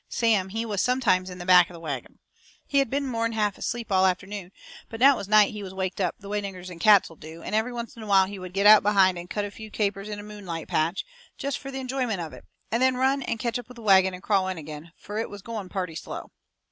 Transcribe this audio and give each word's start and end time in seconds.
Sam, 0.09 0.49
he 0.49 0.65
was 0.65 0.81
sometimes 0.81 1.29
in 1.29 1.37
the 1.37 1.45
back 1.45 1.69
of 1.69 1.75
the 1.75 1.79
wagon. 1.79 2.17
He 2.65 2.79
had 2.79 2.89
been 2.89 3.05
more'n 3.05 3.33
half 3.33 3.59
asleep 3.59 3.91
all 3.91 4.07
afternoon, 4.07 4.51
but 4.89 4.99
now 4.99 5.13
it 5.13 5.17
was 5.17 5.27
night 5.27 5.51
he 5.53 5.61
was 5.61 5.75
waked 5.75 6.01
up, 6.01 6.15
the 6.17 6.27
way 6.27 6.41
niggers 6.41 6.71
and 6.71 6.81
cats 6.81 7.07
will 7.07 7.17
do, 7.17 7.43
and 7.43 7.53
every 7.53 7.71
once 7.71 7.95
in 7.95 8.01
a 8.01 8.07
while 8.07 8.25
he 8.25 8.39
would 8.39 8.51
get 8.51 8.65
out 8.65 8.81
behind 8.81 9.19
and 9.19 9.29
cut 9.29 9.45
a 9.45 9.51
few 9.51 9.69
capers 9.69 10.09
in 10.09 10.17
a 10.17 10.23
moonlight 10.23 10.67
patch, 10.67 11.05
jest 11.37 11.59
fur 11.59 11.69
the 11.69 11.77
enjoyment 11.79 12.19
of 12.19 12.33
it, 12.33 12.45
and 12.71 12.81
then 12.81 12.97
run 12.97 13.21
and 13.21 13.37
ketch 13.37 13.59
up 13.59 13.67
with 13.67 13.75
the 13.75 13.83
wagon 13.83 14.15
and 14.15 14.23
crawl 14.23 14.47
in 14.47 14.57
agin, 14.57 14.91
fur 14.97 15.19
it 15.19 15.29
was 15.29 15.43
going 15.43 15.69
purty 15.69 15.93
slow. 15.93 16.31